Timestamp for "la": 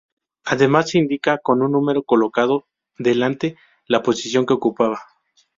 3.85-4.01